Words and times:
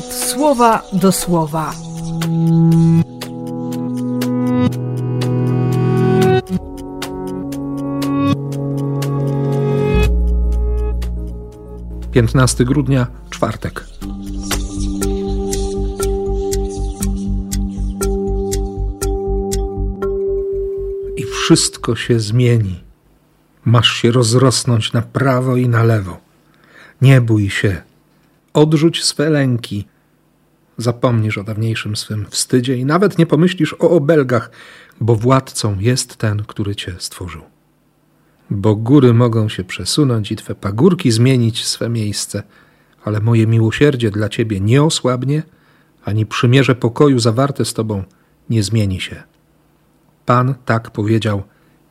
słowa 0.00 0.82
do 0.92 1.12
słowa. 1.12 1.74
Piętnasty 12.12 12.64
grudnia, 12.64 13.06
czwartek. 13.30 13.84
I 21.16 21.24
wszystko 21.24 21.96
się 21.96 22.20
zmieni. 22.20 22.80
Masz 23.64 23.92
się 23.92 24.10
rozrosnąć 24.10 24.92
na 24.92 25.02
prawo 25.02 25.56
i 25.56 25.68
na 25.68 25.84
lewo. 25.84 26.16
Nie 27.02 27.20
bój 27.20 27.50
się. 27.50 27.82
Odrzuć 28.54 29.04
swe 29.04 29.30
lęki. 29.30 29.86
Zapomnisz 30.78 31.38
o 31.38 31.44
dawniejszym 31.44 31.96
swym 31.96 32.26
wstydzie 32.30 32.76
i 32.76 32.84
nawet 32.84 33.18
nie 33.18 33.26
pomyślisz 33.26 33.74
o 33.74 33.90
obelgach, 33.90 34.50
bo 35.00 35.14
władcą 35.14 35.78
jest 35.78 36.16
ten, 36.16 36.42
który 36.46 36.76
cię 36.76 36.94
stworzył. 36.98 37.42
Bo 38.50 38.76
góry 38.76 39.14
mogą 39.14 39.48
się 39.48 39.64
przesunąć 39.64 40.32
i 40.32 40.36
twe 40.36 40.54
pagórki 40.54 41.10
zmienić 41.10 41.66
swe 41.66 41.88
miejsce, 41.88 42.42
ale 43.04 43.20
moje 43.20 43.46
miłosierdzie 43.46 44.10
dla 44.10 44.28
ciebie 44.28 44.60
nie 44.60 44.82
osłabnie, 44.82 45.42
ani 46.04 46.26
przymierze 46.26 46.74
pokoju 46.74 47.18
zawarte 47.18 47.64
z 47.64 47.74
tobą 47.74 48.04
nie 48.50 48.62
zmieni 48.62 49.00
się. 49.00 49.22
Pan 50.26 50.54
tak 50.64 50.90
powiedział: 50.90 51.42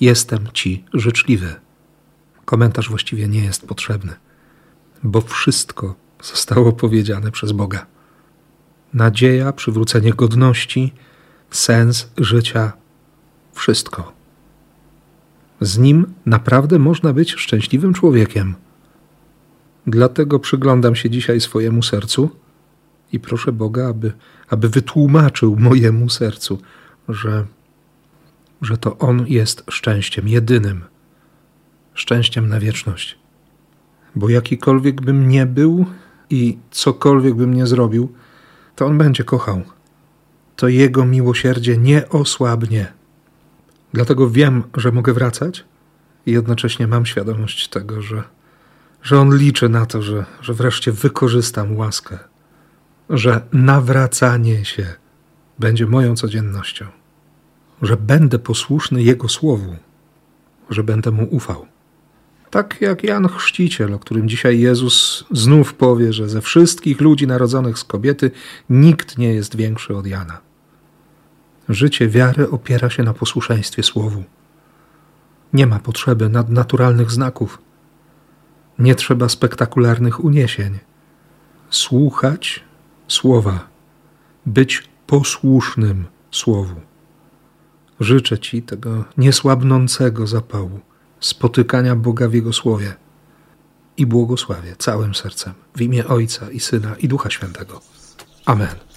Jestem 0.00 0.48
ci 0.52 0.84
życzliwy. 0.94 1.54
Komentarz 2.44 2.88
właściwie 2.88 3.28
nie 3.28 3.44
jest 3.44 3.66
potrzebny, 3.66 4.12
bo 5.02 5.20
wszystko 5.20 5.94
zostało 6.22 6.72
powiedziane 6.72 7.30
przez 7.30 7.52
Boga. 7.52 7.86
Nadzieja, 8.94 9.52
przywrócenie 9.52 10.12
godności, 10.12 10.92
sens 11.50 12.10
życia, 12.18 12.72
wszystko. 13.52 14.12
Z 15.60 15.78
nim 15.78 16.14
naprawdę 16.26 16.78
można 16.78 17.12
być 17.12 17.32
szczęśliwym 17.32 17.94
człowiekiem. 17.94 18.54
Dlatego 19.86 20.38
przyglądam 20.38 20.96
się 20.96 21.10
dzisiaj 21.10 21.40
swojemu 21.40 21.82
sercu 21.82 22.30
i 23.12 23.20
proszę 23.20 23.52
Boga, 23.52 23.88
aby, 23.88 24.12
aby 24.48 24.68
wytłumaczył 24.68 25.56
mojemu 25.56 26.08
sercu, 26.08 26.58
że, 27.08 27.46
że 28.62 28.76
to 28.76 28.98
On 28.98 29.26
jest 29.26 29.64
szczęściem 29.70 30.28
jedynym, 30.28 30.84
szczęściem 31.94 32.48
na 32.48 32.60
wieczność. 32.60 33.18
Bo 34.14 34.28
jakikolwiek 34.28 35.00
bym 35.00 35.28
nie 35.28 35.46
był 35.46 35.86
i 36.30 36.58
cokolwiek 36.70 37.34
bym 37.34 37.54
nie 37.54 37.66
zrobił, 37.66 38.12
to 38.76 38.86
On 38.86 38.98
będzie 38.98 39.24
kochał. 39.24 39.62
To 40.56 40.68
Jego 40.68 41.04
miłosierdzie 41.04 41.76
nie 41.76 42.08
osłabnie. 42.08 42.92
Dlatego 43.92 44.30
wiem, 44.30 44.62
że 44.76 44.92
mogę 44.92 45.12
wracać 45.12 45.64
i 46.26 46.32
jednocześnie 46.32 46.86
mam 46.86 47.06
świadomość 47.06 47.68
tego, 47.68 48.02
że, 48.02 48.22
że 49.02 49.20
On 49.20 49.36
liczy 49.36 49.68
na 49.68 49.86
to, 49.86 50.02
że, 50.02 50.24
że 50.40 50.54
wreszcie 50.54 50.92
wykorzystam 50.92 51.76
łaskę, 51.76 52.18
że 53.10 53.40
nawracanie 53.52 54.64
się 54.64 54.94
będzie 55.58 55.86
moją 55.86 56.16
codziennością, 56.16 56.86
że 57.82 57.96
będę 57.96 58.38
posłuszny 58.38 59.02
Jego 59.02 59.28
słowu, 59.28 59.76
że 60.70 60.84
będę 60.84 61.10
Mu 61.10 61.28
ufał. 61.30 61.66
Tak 62.58 62.80
jak 62.80 63.04
Jan 63.04 63.28
Chrzciciel, 63.28 63.94
o 63.94 63.98
którym 63.98 64.28
dzisiaj 64.28 64.60
Jezus 64.60 65.24
znów 65.30 65.74
powie, 65.74 66.12
że 66.12 66.28
ze 66.28 66.40
wszystkich 66.40 67.00
ludzi 67.00 67.26
narodzonych 67.26 67.78
z 67.78 67.84
kobiety 67.84 68.30
nikt 68.70 69.18
nie 69.18 69.34
jest 69.34 69.56
większy 69.56 69.96
od 69.96 70.06
Jana. 70.06 70.40
Życie 71.68 72.08
wiary 72.08 72.50
opiera 72.50 72.90
się 72.90 73.02
na 73.02 73.14
posłuszeństwie 73.14 73.82
Słowu. 73.82 74.24
Nie 75.52 75.66
ma 75.66 75.78
potrzeby 75.78 76.28
nadnaturalnych 76.28 77.10
znaków. 77.10 77.58
Nie 78.78 78.94
trzeba 78.94 79.28
spektakularnych 79.28 80.24
uniesień. 80.24 80.78
Słuchać 81.70 82.64
Słowa, 83.08 83.68
być 84.46 84.88
posłusznym 85.06 86.04
Słowu. 86.30 86.80
Życzę 88.00 88.38
Ci 88.38 88.62
tego 88.62 89.04
niesłabnącego 89.18 90.26
zapału 90.26 90.80
spotykania 91.20 91.96
Boga 91.96 92.28
w 92.28 92.34
Jego 92.34 92.52
Słowie 92.52 92.94
i 93.96 94.06
błogosławię 94.06 94.76
całym 94.78 95.14
sercem 95.14 95.54
w 95.76 95.82
imię 95.82 96.06
Ojca 96.06 96.50
i 96.50 96.60
Syna 96.60 96.96
i 96.96 97.08
Ducha 97.08 97.30
Świętego. 97.30 97.80
Amen. 98.46 98.87